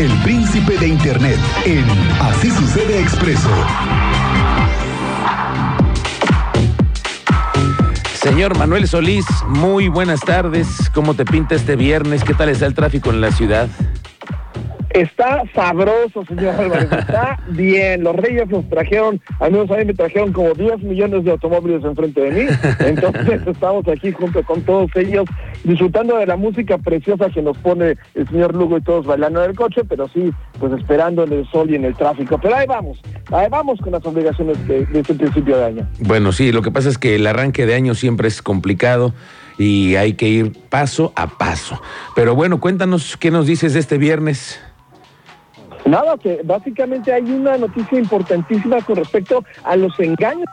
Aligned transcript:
el 0.00 0.10
príncipe 0.22 0.78
de 0.78 0.88
Internet, 0.88 1.36
en 1.66 1.84
Así 2.22 2.48
Sucede 2.48 3.02
Expreso. 3.02 3.50
Señor 8.14 8.56
Manuel 8.56 8.88
Solís, 8.88 9.26
muy 9.46 9.88
buenas 9.88 10.20
tardes. 10.20 10.90
¿Cómo 10.94 11.12
te 11.12 11.26
pinta 11.26 11.54
este 11.54 11.76
viernes? 11.76 12.24
¿Qué 12.24 12.32
tal 12.32 12.48
está 12.48 12.64
el 12.64 12.72
tráfico 12.72 13.10
en 13.10 13.20
la 13.20 13.30
ciudad? 13.30 13.68
Está 14.90 15.42
sabroso, 15.54 16.24
señor 16.26 16.54
Álvarez. 16.54 16.90
Está 16.98 17.38
bien. 17.48 18.02
Los 18.02 18.16
Reyes 18.16 18.48
nos 18.48 18.68
trajeron, 18.70 19.20
al 19.38 19.52
menos 19.52 19.70
a 19.70 19.76
mí 19.76 19.84
me 19.84 19.94
trajeron 19.94 20.32
como 20.32 20.54
10 20.54 20.82
millones 20.82 21.24
de 21.24 21.30
automóviles 21.30 21.84
enfrente 21.84 22.22
de 22.22 22.30
mí. 22.30 22.50
Entonces 22.80 23.46
estamos 23.46 23.86
aquí 23.86 24.12
junto 24.12 24.42
con 24.44 24.62
todos 24.62 24.90
ellos 24.96 25.26
disfrutando 25.64 26.16
de 26.16 26.26
la 26.26 26.36
música 26.36 26.78
preciosa 26.78 27.30
que 27.30 27.42
nos 27.42 27.56
pone 27.58 27.96
el 28.14 28.28
señor 28.28 28.54
Lugo 28.54 28.78
y 28.78 28.80
todos 28.80 29.06
bailando 29.06 29.42
en 29.42 29.50
el 29.50 29.56
coche, 29.56 29.82
pero 29.88 30.08
sí, 30.08 30.32
pues 30.58 30.72
esperando 30.72 31.24
en 31.24 31.32
el 31.32 31.50
sol 31.50 31.70
y 31.70 31.74
en 31.74 31.84
el 31.84 31.94
tráfico. 31.94 32.38
Pero 32.40 32.56
ahí 32.56 32.66
vamos, 32.66 32.98
ahí 33.30 33.48
vamos 33.50 33.80
con 33.80 33.92
las 33.92 34.04
obligaciones 34.04 34.66
de, 34.66 34.86
este 34.92 35.14
principio 35.14 35.56
de 35.56 35.64
año. 35.64 35.88
Bueno, 36.00 36.32
sí, 36.32 36.52
lo 36.52 36.62
que 36.62 36.70
pasa 36.70 36.88
es 36.88 36.98
que 36.98 37.16
el 37.16 37.26
arranque 37.26 37.66
de 37.66 37.74
año 37.74 37.94
siempre 37.94 38.28
es 38.28 38.42
complicado 38.42 39.12
y 39.58 39.96
hay 39.96 40.14
que 40.14 40.28
ir 40.28 40.52
paso 40.68 41.12
a 41.16 41.26
paso. 41.26 41.80
Pero 42.14 42.34
bueno, 42.34 42.60
cuéntanos 42.60 43.16
qué 43.16 43.30
nos 43.30 43.46
dices 43.46 43.74
de 43.74 43.80
este 43.80 43.98
viernes. 43.98 44.60
Nada, 45.86 46.16
que 46.18 46.40
básicamente 46.44 47.12
hay 47.12 47.22
una 47.22 47.56
noticia 47.56 47.98
importantísima 47.98 48.80
con 48.82 48.96
respecto 48.96 49.44
a 49.64 49.76
los 49.76 49.98
engaños. 49.98 50.46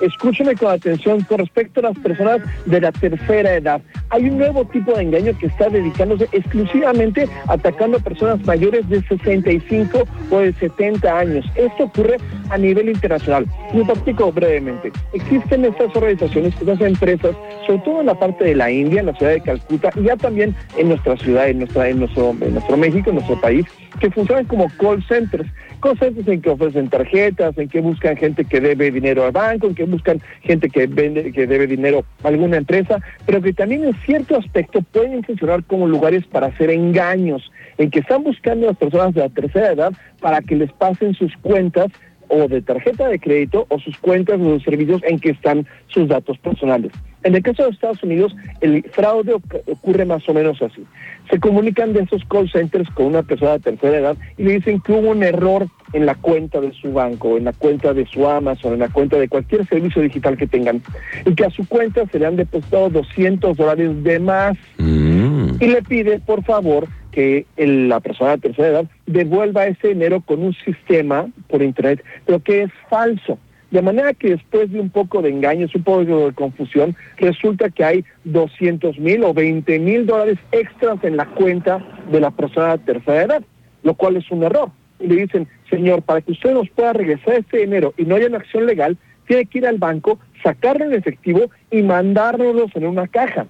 Escúcheme 0.00 0.54
con 0.54 0.72
atención 0.72 1.20
con 1.22 1.38
respecto 1.38 1.80
a 1.80 1.84
las 1.84 1.98
personas 1.98 2.40
de 2.66 2.80
la 2.80 2.92
tercera 2.92 3.54
edad. 3.54 3.80
Hay 4.10 4.28
un 4.28 4.38
nuevo 4.38 4.64
tipo 4.66 4.92
de 4.92 5.02
engaño 5.02 5.36
que 5.38 5.46
está 5.46 5.68
dedicándose 5.68 6.28
exclusivamente 6.32 7.28
atacando 7.48 7.98
a 7.98 8.00
personas 8.00 8.44
mayores 8.46 8.88
de 8.88 9.02
65 9.02 10.04
o 10.30 10.38
de 10.38 10.52
70 10.52 11.18
años. 11.18 11.44
Esto 11.56 11.84
ocurre 11.84 12.18
a 12.50 12.58
nivel 12.58 12.88
internacional. 12.88 13.46
Lo 13.74 13.84
practico 13.84 14.32
brevemente. 14.32 14.92
Existen 15.12 15.64
estas 15.64 15.94
organizaciones, 15.94 16.54
estas 16.54 16.80
empresas, 16.80 17.36
sobre 17.66 17.80
todo 17.80 18.00
en 18.00 18.06
la 18.06 18.18
parte 18.18 18.44
de 18.44 18.54
la 18.54 18.70
India, 18.70 19.00
en 19.00 19.06
la 19.06 19.14
ciudad 19.14 19.32
de 19.32 19.40
Calcuta, 19.40 19.90
y 19.96 20.02
ya 20.02 20.16
también 20.16 20.54
en 20.76 20.88
nuestra 20.88 21.16
ciudad, 21.16 21.48
en, 21.48 21.60
nuestra, 21.60 21.88
en 21.88 21.98
nuestro 21.98 22.76
México, 22.76 23.10
en 23.10 23.16
nuestro 23.16 23.40
país, 23.40 23.66
que 24.00 24.10
funcionan 24.10 24.44
como 24.44 24.68
call 24.78 25.02
centers. 25.06 25.48
Call 25.80 25.98
centers 25.98 26.28
en 26.28 26.40
que 26.40 26.50
ofrecen 26.50 26.88
tarjetas, 26.88 27.56
en 27.58 27.68
que 27.68 27.80
buscan 27.80 28.16
gente 28.16 28.44
que 28.44 28.60
debe 28.60 28.90
dinero 28.90 29.24
al 29.24 29.32
banco, 29.32 29.66
en 29.66 29.74
que 29.74 29.84
buscan 29.84 30.20
gente 30.42 30.68
que 30.68 30.86
vende, 30.86 31.32
que 31.32 31.46
debe 31.46 31.66
dinero 31.66 32.04
a 32.22 32.28
alguna 32.28 32.56
empresa, 32.56 33.00
pero 33.24 33.40
que 33.42 33.52
también 33.52 33.84
en 33.84 33.94
cierto 34.04 34.36
aspecto 34.36 34.82
pueden 34.92 35.22
funcionar 35.22 35.64
como 35.64 35.86
lugares 35.86 36.24
para 36.26 36.48
hacer 36.48 36.70
engaños, 36.70 37.50
en 37.78 37.90
que 37.90 38.00
están 38.00 38.22
buscando 38.22 38.66
a 38.66 38.70
las 38.70 38.78
personas 38.78 39.14
de 39.14 39.20
la 39.20 39.28
tercera 39.28 39.72
edad 39.72 39.92
para 40.20 40.40
que 40.40 40.56
les 40.56 40.72
pasen 40.72 41.14
sus 41.14 41.36
cuentas 41.38 41.88
o 42.28 42.48
de 42.48 42.62
tarjeta 42.62 43.08
de 43.08 43.18
crédito 43.18 43.66
o 43.68 43.78
sus 43.78 43.96
cuentas 43.98 44.40
o 44.40 44.44
los 44.50 44.62
servicios 44.62 45.02
en 45.04 45.18
que 45.18 45.30
están 45.30 45.66
sus 45.88 46.08
datos 46.08 46.38
personales. 46.38 46.92
En 47.22 47.34
el 47.34 47.42
caso 47.42 47.64
de 47.64 47.70
Estados 47.70 48.02
Unidos, 48.04 48.36
el 48.60 48.84
fraude 48.84 49.34
ocurre 49.66 50.04
más 50.04 50.28
o 50.28 50.34
menos 50.34 50.62
así. 50.62 50.84
Se 51.28 51.40
comunican 51.40 51.92
de 51.92 52.02
esos 52.02 52.24
call 52.26 52.48
centers 52.50 52.88
con 52.90 53.06
una 53.06 53.24
persona 53.24 53.52
de 53.52 53.58
tercera 53.58 53.98
edad 53.98 54.16
y 54.38 54.44
le 54.44 54.52
dicen 54.54 54.80
que 54.80 54.92
hubo 54.92 55.10
un 55.10 55.24
error 55.24 55.66
en 55.92 56.06
la 56.06 56.14
cuenta 56.14 56.60
de 56.60 56.72
su 56.72 56.92
banco, 56.92 57.36
en 57.36 57.44
la 57.44 57.52
cuenta 57.52 57.92
de 57.94 58.06
su 58.06 58.28
Amazon, 58.28 58.74
en 58.74 58.78
la 58.80 58.88
cuenta 58.90 59.16
de 59.18 59.28
cualquier 59.28 59.66
servicio 59.66 60.02
digital 60.02 60.36
que 60.36 60.46
tengan, 60.46 60.82
y 61.24 61.34
que 61.34 61.44
a 61.44 61.50
su 61.50 61.66
cuenta 61.66 62.06
se 62.06 62.18
le 62.18 62.26
han 62.26 62.36
depositado 62.36 62.90
200 62.90 63.56
dólares 63.56 64.04
de 64.04 64.18
más. 64.20 64.56
Mm. 64.78 65.56
Y 65.58 65.66
le 65.66 65.82
pide, 65.82 66.20
por 66.20 66.44
favor, 66.44 66.86
que 67.16 67.46
el- 67.56 67.88
la 67.88 68.00
persona 68.00 68.32
de 68.32 68.42
tercera 68.42 68.68
edad 68.68 68.84
devuelva 69.06 69.66
ese 69.66 69.88
dinero 69.88 70.20
con 70.20 70.42
un 70.42 70.52
sistema 70.52 71.26
por 71.48 71.62
internet, 71.62 72.04
pero 72.26 72.40
que 72.40 72.64
es 72.64 72.70
falso. 72.90 73.38
De 73.70 73.80
manera 73.80 74.12
que 74.12 74.32
después 74.32 74.70
de 74.70 74.78
un 74.78 74.90
poco 74.90 75.22
de 75.22 75.30
engaños, 75.30 75.74
un 75.74 75.82
poco 75.82 76.04
de 76.04 76.34
confusión, 76.34 76.94
resulta 77.16 77.70
que 77.70 77.84
hay 77.84 78.04
200 78.24 78.98
mil 78.98 79.24
o 79.24 79.32
20 79.32 79.78
mil 79.78 80.04
dólares 80.04 80.36
extras 80.52 81.02
en 81.04 81.16
la 81.16 81.24
cuenta 81.24 81.82
de 82.12 82.20
la 82.20 82.30
persona 82.30 82.76
de 82.76 82.84
tercera 82.84 83.22
edad, 83.22 83.42
lo 83.82 83.94
cual 83.94 84.18
es 84.18 84.30
un 84.30 84.42
error. 84.42 84.68
Y 85.00 85.06
le 85.06 85.22
dicen, 85.22 85.48
señor, 85.70 86.02
para 86.02 86.20
que 86.20 86.32
usted 86.32 86.52
nos 86.52 86.68
pueda 86.68 86.92
regresar 86.92 87.36
este 87.36 87.60
dinero 87.60 87.94
y 87.96 88.04
no 88.04 88.16
haya 88.16 88.26
una 88.26 88.38
acción 88.38 88.66
legal, 88.66 88.98
tiene 89.26 89.46
que 89.46 89.58
ir 89.58 89.66
al 89.66 89.78
banco, 89.78 90.18
sacarlo 90.42 90.84
en 90.84 90.92
efectivo 90.92 91.50
y 91.70 91.82
mandárnoslos 91.82 92.70
en 92.74 92.86
una 92.86 93.08
caja 93.08 93.46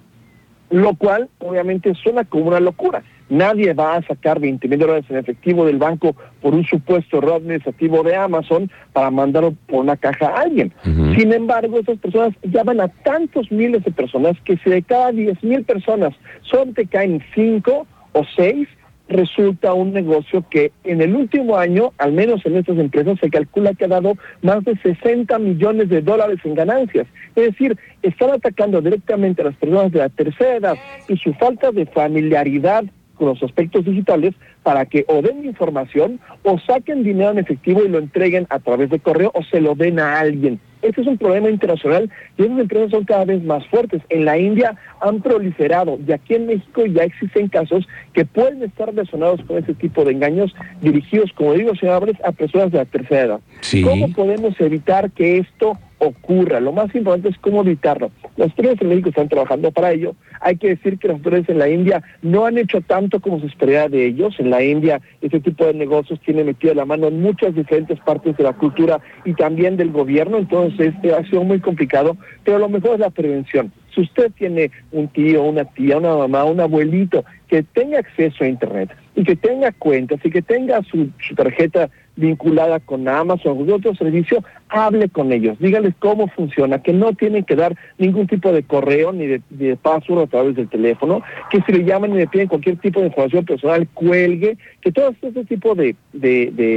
lo 0.70 0.94
cual 0.94 1.28
obviamente 1.38 1.94
suena 1.94 2.24
como 2.24 2.46
una 2.46 2.60
locura. 2.60 3.02
Nadie 3.28 3.72
va 3.74 3.96
a 3.96 4.02
sacar 4.02 4.38
20 4.38 4.68
mil 4.68 4.78
dólares 4.78 5.04
en 5.08 5.16
efectivo 5.16 5.66
del 5.66 5.78
banco 5.78 6.14
por 6.40 6.54
un 6.54 6.64
supuesto 6.64 7.18
error 7.18 7.34
administrativo 7.34 8.02
de 8.02 8.14
Amazon 8.14 8.70
para 8.92 9.10
mandarlo 9.10 9.54
por 9.66 9.80
una 9.80 9.96
caja 9.96 10.26
a 10.26 10.42
alguien. 10.42 10.72
Sin 10.84 11.32
embargo, 11.32 11.78
esas 11.78 11.98
personas 11.98 12.34
llaman 12.42 12.80
a 12.80 12.88
tantos 12.88 13.50
miles 13.50 13.84
de 13.84 13.90
personas 13.90 14.36
que 14.44 14.56
si 14.58 14.70
de 14.70 14.82
cada 14.82 15.10
10 15.10 15.42
mil 15.42 15.64
personas 15.64 16.14
solo 16.42 16.72
te 16.72 16.86
caen 16.86 17.22
5 17.34 17.86
o 18.12 18.24
6, 18.36 18.68
resulta 19.08 19.72
un 19.72 19.92
negocio 19.92 20.44
que 20.48 20.72
en 20.84 21.00
el 21.00 21.14
último 21.14 21.56
año, 21.56 21.92
al 21.98 22.12
menos 22.12 22.44
en 22.44 22.56
estas 22.56 22.78
empresas, 22.78 23.18
se 23.20 23.30
calcula 23.30 23.74
que 23.74 23.84
ha 23.84 23.88
dado 23.88 24.14
más 24.42 24.64
de 24.64 24.76
60 24.76 25.38
millones 25.38 25.88
de 25.88 26.02
dólares 26.02 26.38
en 26.44 26.54
ganancias. 26.54 27.06
Es 27.34 27.46
decir, 27.46 27.76
están 28.02 28.30
atacando 28.30 28.80
directamente 28.80 29.42
a 29.42 29.46
las 29.46 29.56
personas 29.56 29.92
de 29.92 29.98
la 30.00 30.08
tercera 30.08 30.56
edad 30.56 30.76
y 31.08 31.16
su 31.16 31.32
falta 31.34 31.70
de 31.70 31.86
familiaridad 31.86 32.84
con 33.16 33.28
los 33.28 33.42
aspectos 33.42 33.84
digitales 33.84 34.34
para 34.62 34.86
que 34.86 35.04
o 35.08 35.22
den 35.22 35.44
información 35.44 36.20
o 36.42 36.58
saquen 36.58 37.02
dinero 37.02 37.30
en 37.30 37.38
efectivo 37.38 37.82
y 37.84 37.88
lo 37.88 37.98
entreguen 37.98 38.46
a 38.50 38.58
través 38.58 38.90
de 38.90 38.98
correo 38.98 39.30
o 39.34 39.42
se 39.44 39.60
lo 39.60 39.74
den 39.74 39.98
a 39.98 40.18
alguien. 40.18 40.60
Este 40.82 41.00
es 41.00 41.06
un 41.06 41.18
problema 41.18 41.50
internacional 41.50 42.10
y 42.36 42.44
esas 42.44 42.58
empresas 42.58 42.90
son 42.90 43.04
cada 43.04 43.24
vez 43.24 43.42
más 43.42 43.66
fuertes. 43.66 44.02
En 44.08 44.24
la 44.24 44.38
India 44.38 44.76
han 45.00 45.20
proliferado 45.20 45.98
y 46.06 46.12
aquí 46.12 46.34
en 46.34 46.46
México 46.46 46.86
ya 46.86 47.02
existen 47.02 47.48
casos 47.48 47.88
que 48.12 48.24
pueden 48.24 48.62
estar 48.62 48.88
relacionados 48.88 49.40
con 49.46 49.58
ese 49.58 49.74
tipo 49.74 50.04
de 50.04 50.12
engaños 50.12 50.54
dirigidos, 50.80 51.32
como 51.32 51.54
digo, 51.54 51.74
señor 51.74 51.96
Álvarez, 51.96 52.16
a 52.24 52.32
personas 52.32 52.70
de 52.70 52.78
la 52.78 52.84
tercera 52.84 53.22
edad. 53.22 53.40
Sí. 53.60 53.82
¿Cómo 53.82 54.12
podemos 54.12 54.60
evitar 54.60 55.10
que 55.10 55.38
esto 55.38 55.78
ocurra? 55.98 56.60
Lo 56.60 56.72
más 56.72 56.94
importante 56.94 57.28
es 57.28 57.38
cómo 57.38 57.62
evitarlo. 57.62 58.10
Las 58.36 58.50
autoridades 58.50 58.82
en 58.82 58.88
México 58.88 59.08
están 59.08 59.28
trabajando 59.28 59.70
para 59.70 59.92
ello. 59.92 60.14
Hay 60.40 60.56
que 60.56 60.68
decir 60.68 60.98
que 60.98 61.08
las 61.08 61.16
autoridades 61.16 61.48
en 61.48 61.58
la 61.58 61.68
India 61.68 62.02
no 62.22 62.46
han 62.46 62.58
hecho 62.58 62.80
tanto 62.80 63.20
como 63.20 63.40
se 63.40 63.46
esperaba 63.46 63.88
de 63.88 64.06
ellos. 64.06 64.34
En 64.38 64.50
la 64.50 64.62
India 64.62 65.00
ese 65.20 65.40
tipo 65.40 65.64
de 65.66 65.74
negocios 65.74 66.20
tiene 66.20 66.44
metida 66.44 66.74
la 66.74 66.84
mano 66.84 67.08
en 67.08 67.20
muchas 67.20 67.54
diferentes 67.54 67.98
partes 68.00 68.36
de 68.36 68.44
la 68.44 68.52
cultura 68.52 69.00
y 69.24 69.34
también 69.34 69.76
del 69.76 69.90
gobierno. 69.90 70.38
Entonces 70.38 70.94
eh, 71.02 71.12
ha 71.12 71.24
sido 71.24 71.44
muy 71.44 71.60
complicado, 71.60 72.16
pero 72.44 72.58
lo 72.58 72.68
mejor 72.68 72.94
es 72.94 73.00
la 73.00 73.10
prevención. 73.10 73.72
Si 73.94 74.02
usted 74.02 74.30
tiene 74.32 74.70
un 74.92 75.08
tío, 75.08 75.42
una 75.42 75.64
tía, 75.64 75.96
una 75.96 76.14
mamá, 76.14 76.44
un 76.44 76.60
abuelito 76.60 77.24
que 77.48 77.62
tenga 77.62 77.98
acceso 77.98 78.44
a 78.44 78.48
Internet 78.48 78.90
y 79.16 79.24
que 79.24 79.34
tenga 79.34 79.72
cuentas 79.72 80.20
y 80.22 80.30
que 80.30 80.42
tenga 80.42 80.82
su, 80.82 81.08
tarjeta 81.34 81.88
vinculada 82.16 82.80
con 82.80 83.08
Amazon 83.08 83.68
o 83.68 83.74
otro 83.74 83.94
servicio, 83.94 84.44
hable 84.68 85.08
con 85.08 85.32
ellos, 85.32 85.58
dígales 85.58 85.94
cómo 85.98 86.28
funciona, 86.28 86.82
que 86.82 86.92
no 86.92 87.12
tienen 87.14 87.44
que 87.44 87.56
dar 87.56 87.76
ningún 87.98 88.26
tipo 88.26 88.52
de 88.52 88.62
correo 88.62 89.12
ni 89.12 89.26
de, 89.26 89.42
de 89.50 89.76
password 89.76 90.22
a 90.22 90.26
través 90.26 90.56
del 90.56 90.68
teléfono, 90.68 91.22
que 91.50 91.60
si 91.62 91.72
le 91.72 91.84
llaman 91.84 92.12
y 92.12 92.18
le 92.18 92.26
piden 92.26 92.48
cualquier 92.48 92.76
tipo 92.76 93.00
de 93.00 93.06
información 93.06 93.44
personal, 93.44 93.88
cuelgue, 93.92 94.56
que 94.80 94.92
todo 94.92 95.14
este 95.20 95.44
tipo 95.44 95.74
de, 95.74 95.96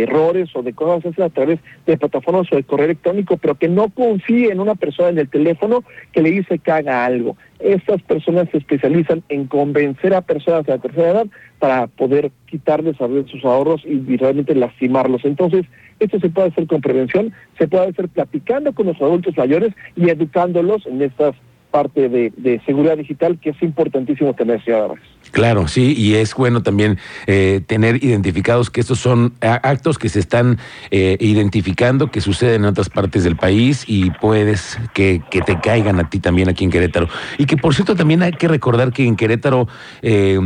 errores 0.03 0.49
o 0.55 0.63
de 0.63 0.73
cosas 0.73 1.05
hacen 1.05 1.23
a 1.23 1.29
través 1.29 1.59
de 1.85 1.97
plataformas 1.97 2.51
o 2.51 2.55
de 2.55 2.63
correo 2.63 2.85
electrónico, 2.85 3.37
pero 3.37 3.55
que 3.55 3.67
no 3.69 3.89
confíe 3.89 4.51
en 4.51 4.59
una 4.59 4.75
persona 4.75 5.09
en 5.09 5.19
el 5.19 5.29
teléfono 5.29 5.83
que 6.11 6.21
le 6.21 6.31
dice 6.31 6.59
que 6.59 6.71
haga 6.71 7.05
algo. 7.05 7.37
Estas 7.59 8.01
personas 8.03 8.47
se 8.51 8.57
especializan 8.57 9.23
en 9.29 9.47
convencer 9.47 10.13
a 10.13 10.21
personas 10.21 10.65
de 10.65 10.73
la 10.73 10.81
tercera 10.81 11.09
edad 11.09 11.27
para 11.59 11.87
poder 11.87 12.31
quitarles 12.45 12.99
a 13.01 13.07
veces 13.07 13.31
sus 13.31 13.43
ahorros 13.43 13.81
y, 13.85 14.01
y 14.07 14.17
realmente 14.17 14.55
lastimarlos. 14.55 15.25
Entonces, 15.25 15.65
esto 15.99 16.19
se 16.19 16.29
puede 16.29 16.47
hacer 16.47 16.67
con 16.67 16.81
prevención, 16.81 17.33
se 17.57 17.67
puede 17.67 17.89
hacer 17.89 18.07
platicando 18.07 18.71
con 18.73 18.87
los 18.87 19.01
adultos 19.01 19.35
mayores 19.37 19.73
y 19.95 20.09
educándolos 20.09 20.85
en 20.85 21.01
esta 21.01 21.33
parte 21.69 22.09
de, 22.09 22.61
seguridad 22.65 22.97
digital 22.97 23.39
que 23.39 23.51
es 23.51 23.61
importantísimo 23.61 24.33
tener, 24.33 24.61
Álvarez. 24.67 25.03
Claro, 25.31 25.67
sí, 25.67 25.93
y 25.95 26.15
es 26.15 26.33
bueno 26.33 26.63
también 26.63 26.97
eh, 27.27 27.61
tener 27.67 28.03
identificados 28.03 28.69
que 28.69 28.81
estos 28.81 28.99
son 28.99 29.33
actos 29.41 29.99
que 29.99 30.09
se 30.09 30.19
están 30.19 30.57
eh, 30.89 31.17
identificando, 31.19 32.09
que 32.09 32.21
suceden 32.21 32.63
en 32.63 32.65
otras 32.65 32.89
partes 32.89 33.23
del 33.23 33.35
país 33.35 33.83
y 33.87 34.09
puedes 34.09 34.79
que, 34.93 35.21
te 35.29 35.59
caigan 35.59 35.99
a 35.99 36.09
ti 36.09 36.19
también 36.19 36.49
aquí 36.49 36.63
en 36.63 36.71
Querétaro. 36.71 37.07
Y 37.37 37.45
que 37.45 37.57
por 37.57 37.75
cierto 37.75 37.95
también 37.95 38.23
hay 38.23 38.31
que 38.31 38.47
recordar 38.47 38.91
que 38.91 39.05
en 39.05 39.15
Querétaro... 39.15 39.67
eh, 40.01 40.39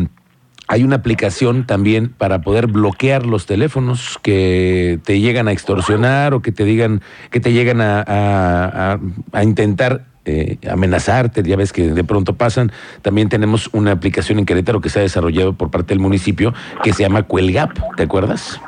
hay 0.69 0.85
una 0.85 0.95
aplicación 0.95 1.67
también 1.67 2.13
para 2.17 2.39
poder 2.39 2.67
bloquear 2.67 3.25
los 3.25 3.45
teléfonos 3.45 4.17
que 4.23 4.97
te 5.03 5.19
llegan 5.19 5.49
a 5.49 5.51
extorsionar 5.51 6.33
o 6.33 6.41
que 6.41 6.53
te 6.53 6.63
digan 6.63 7.01
que 7.31 7.41
te 7.41 7.51
llegan 7.51 7.81
a 7.81 8.97
intentar 9.43 10.05
eh, 10.25 10.57
amenazarte, 10.69 11.43
ya 11.43 11.55
ves 11.55 11.73
que 11.73 11.91
de 11.91 12.03
pronto 12.03 12.35
pasan. 12.35 12.71
También 13.01 13.29
tenemos 13.29 13.69
una 13.73 13.91
aplicación 13.91 14.39
en 14.39 14.45
Querétaro 14.45 14.81
que 14.81 14.89
se 14.89 14.99
ha 14.99 15.01
desarrollado 15.01 15.53
por 15.53 15.69
parte 15.69 15.89
del 15.93 15.99
municipio 15.99 16.53
que 16.83 16.93
se 16.93 17.03
llama 17.03 17.23
Cuelgap, 17.23 17.71
¿te 17.97 18.03
acuerdas? 18.03 18.59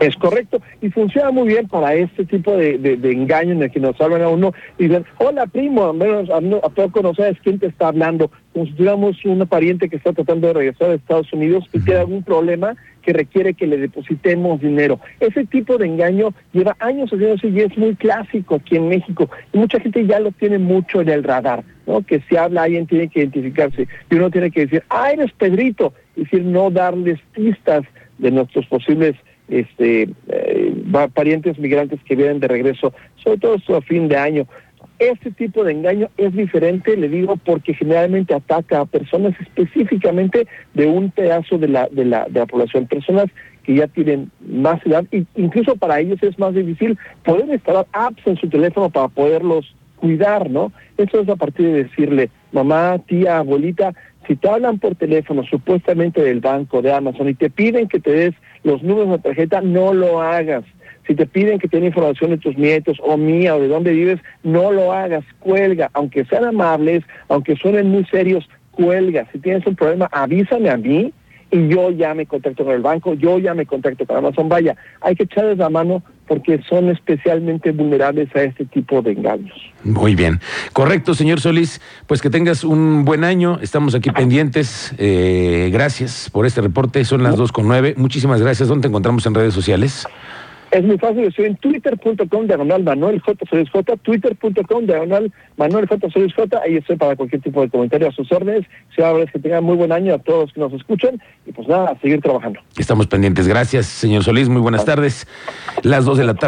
Es 0.00 0.16
correcto, 0.16 0.62
y 0.80 0.88
funciona 0.88 1.30
muy 1.30 1.48
bien 1.48 1.68
para 1.68 1.92
este 1.92 2.24
tipo 2.24 2.56
de, 2.56 2.78
de, 2.78 3.12
engaño 3.12 3.52
en 3.52 3.62
el 3.62 3.70
que 3.70 3.80
nos 3.80 4.00
hablan 4.00 4.22
a 4.22 4.28
uno 4.30 4.54
y 4.78 4.84
dicen, 4.84 5.04
hola 5.18 5.46
primo, 5.46 5.84
a 5.84 5.92
menos 5.92 6.30
a, 6.30 6.68
poco 6.70 7.02
no 7.02 7.14
sabes 7.14 7.36
quién 7.42 7.58
te 7.58 7.66
está 7.66 7.88
hablando, 7.88 8.30
como 8.54 8.64
si 8.64 8.72
tuviéramos 8.72 9.22
una 9.26 9.44
pariente 9.44 9.90
que 9.90 9.96
está 9.96 10.14
tratando 10.14 10.46
de 10.46 10.54
regresar 10.54 10.90
a 10.90 10.94
Estados 10.94 11.30
Unidos 11.34 11.64
y 11.74 11.80
tiene 11.80 12.00
algún 12.00 12.22
problema 12.22 12.76
que 13.00 13.12
requiere 13.12 13.54
que 13.54 13.66
le 13.66 13.78
depositemos 13.78 14.60
dinero. 14.60 15.00
Ese 15.20 15.44
tipo 15.46 15.78
de 15.78 15.86
engaño 15.86 16.32
lleva 16.52 16.76
años 16.78 17.10
haciéndose 17.10 17.48
y 17.48 17.60
es 17.60 17.76
muy 17.76 17.94
clásico 17.96 18.56
aquí 18.56 18.76
en 18.76 18.88
México. 18.88 19.30
Y 19.52 19.58
mucha 19.58 19.80
gente 19.80 20.06
ya 20.06 20.20
lo 20.20 20.32
tiene 20.32 20.58
mucho 20.58 21.00
en 21.00 21.08
el 21.08 21.24
radar, 21.24 21.64
¿no? 21.86 22.02
Que 22.02 22.20
si 22.28 22.36
habla 22.36 22.64
alguien 22.64 22.86
tiene 22.86 23.08
que 23.08 23.20
identificarse 23.20 23.88
y 24.10 24.14
uno 24.14 24.30
tiene 24.30 24.50
que 24.50 24.62
decir, 24.62 24.82
ah, 24.90 25.12
eres 25.12 25.32
Pedrito, 25.32 25.92
y 26.16 26.24
decir, 26.24 26.44
no 26.44 26.70
darles 26.70 27.18
pistas 27.32 27.82
de 28.18 28.30
nuestros 28.30 28.66
posibles 28.66 29.16
este, 29.48 30.08
eh, 30.28 30.74
parientes 31.12 31.58
migrantes 31.58 32.00
que 32.04 32.16
vienen 32.16 32.40
de 32.40 32.48
regreso, 32.48 32.94
sobre 33.16 33.38
todo 33.38 33.76
a 33.76 33.82
fin 33.82 34.08
de 34.08 34.16
año. 34.16 34.46
Este 35.00 35.30
tipo 35.30 35.64
de 35.64 35.72
engaño 35.72 36.10
es 36.18 36.34
diferente, 36.34 36.94
le 36.94 37.08
digo, 37.08 37.36
porque 37.38 37.72
generalmente 37.72 38.34
ataca 38.34 38.80
a 38.80 38.84
personas 38.84 39.34
específicamente 39.40 40.46
de 40.74 40.86
un 40.86 41.10
pedazo 41.10 41.56
de 41.56 41.68
la, 41.68 41.88
de 41.90 42.04
la, 42.04 42.26
de 42.26 42.40
la 42.40 42.44
población, 42.44 42.86
personas 42.86 43.24
que 43.64 43.76
ya 43.76 43.86
tienen 43.86 44.30
más 44.46 44.84
edad, 44.84 45.06
e 45.10 45.24
incluso 45.36 45.74
para 45.76 46.00
ellos 46.00 46.22
es 46.22 46.38
más 46.38 46.54
difícil 46.54 46.98
poder 47.24 47.48
instalar 47.48 47.86
apps 47.92 48.26
en 48.26 48.36
su 48.36 48.50
teléfono 48.50 48.90
para 48.90 49.08
poderlos 49.08 49.74
cuidar, 49.96 50.50
¿no? 50.50 50.70
Eso 50.98 51.20
es 51.20 51.28
a 51.30 51.36
partir 51.36 51.66
de 51.66 51.84
decirle, 51.84 52.28
mamá, 52.52 52.98
tía, 53.06 53.38
abuelita, 53.38 53.94
si 54.26 54.36
te 54.36 54.50
hablan 54.50 54.78
por 54.78 54.96
teléfono 54.96 55.44
supuestamente 55.44 56.22
del 56.22 56.40
banco, 56.40 56.82
de 56.82 56.92
Amazon, 56.92 57.30
y 57.30 57.34
te 57.34 57.48
piden 57.48 57.88
que 57.88 58.00
te 58.00 58.12
des 58.12 58.34
los 58.64 58.82
números 58.82 59.12
de 59.12 59.18
tarjeta, 59.20 59.62
no 59.62 59.94
lo 59.94 60.20
hagas. 60.20 60.64
Si 61.06 61.14
te 61.14 61.26
piden 61.26 61.58
que 61.58 61.68
te 61.68 61.78
información 61.78 62.30
de 62.30 62.38
tus 62.38 62.56
nietos 62.56 62.98
o 63.02 63.16
mía 63.16 63.56
o 63.56 63.60
de 63.60 63.68
dónde 63.68 63.92
vives, 63.92 64.20
no 64.42 64.70
lo 64.70 64.92
hagas, 64.92 65.24
cuelga. 65.40 65.90
Aunque 65.94 66.24
sean 66.24 66.44
amables, 66.44 67.04
aunque 67.28 67.56
suenen 67.56 67.88
muy 67.88 68.04
serios, 68.04 68.48
cuelga. 68.70 69.26
Si 69.32 69.38
tienes 69.38 69.66
un 69.66 69.76
problema, 69.76 70.08
avísame 70.12 70.70
a 70.70 70.76
mí 70.76 71.12
y 71.50 71.68
yo 71.68 71.90
ya 71.90 72.14
me 72.14 72.26
contacto 72.26 72.64
con 72.64 72.74
el 72.74 72.80
banco, 72.80 73.14
yo 73.14 73.38
ya 73.38 73.54
me 73.54 73.66
contacto 73.66 74.06
con 74.06 74.16
Amazon. 74.16 74.48
Vaya, 74.48 74.76
hay 75.00 75.16
que 75.16 75.24
echarles 75.24 75.58
la 75.58 75.68
mano 75.68 76.02
porque 76.28 76.60
son 76.68 76.90
especialmente 76.90 77.72
vulnerables 77.72 78.28
a 78.36 78.42
este 78.42 78.64
tipo 78.64 79.02
de 79.02 79.12
engaños. 79.12 79.52
Muy 79.82 80.14
bien. 80.14 80.38
Correcto, 80.72 81.14
señor 81.14 81.40
Solís. 81.40 81.80
Pues 82.06 82.22
que 82.22 82.30
tengas 82.30 82.62
un 82.62 83.04
buen 83.04 83.24
año. 83.24 83.58
Estamos 83.60 83.96
aquí 83.96 84.10
pendientes. 84.12 84.94
Eh, 84.98 85.70
gracias 85.72 86.30
por 86.30 86.46
este 86.46 86.60
reporte. 86.60 87.04
Son 87.04 87.24
las 87.24 87.36
dos 87.36 87.50
con 87.50 87.66
nueve. 87.66 87.94
Muchísimas 87.96 88.40
gracias. 88.40 88.68
¿Dónde 88.68 88.82
te 88.82 88.88
encontramos 88.88 89.26
en 89.26 89.34
redes 89.34 89.54
sociales? 89.54 90.06
Es 90.70 90.84
muy 90.84 90.98
fácil, 90.98 91.24
estoy 91.24 91.46
en 91.46 91.56
twitter.com 91.56 92.46
diagonal 92.46 92.84
Manuel 92.84 93.20
J. 93.20 93.44
J, 93.72 93.96
twitter.com 93.96 94.86
diagonal 94.86 95.32
Manuel 95.56 95.88
J. 95.88 96.08
J, 96.08 96.60
ahí 96.64 96.76
estoy 96.76 96.96
para 96.96 97.16
cualquier 97.16 97.42
tipo 97.42 97.60
de 97.60 97.68
comentario 97.68 98.08
a 98.08 98.12
sus 98.12 98.30
órdenes. 98.30 98.66
Si 98.94 99.02
es 99.02 99.32
que 99.32 99.38
tengan 99.40 99.64
muy 99.64 99.76
buen 99.76 99.90
año 99.90 100.14
a 100.14 100.18
todos 100.18 100.42
los 100.42 100.52
que 100.52 100.60
nos 100.60 100.72
escuchan 100.72 101.20
y 101.44 101.52
pues 101.52 101.66
nada, 101.66 101.90
a 101.90 101.98
seguir 101.98 102.20
trabajando. 102.20 102.60
Estamos 102.78 103.08
pendientes. 103.08 103.48
Gracias, 103.48 103.86
señor 103.86 104.22
Solís, 104.22 104.48
muy 104.48 104.60
buenas 104.60 104.84
tardes. 104.84 105.26
Las 105.82 106.04
dos 106.04 106.18
de 106.18 106.24
la 106.24 106.34
tarde. 106.34 106.38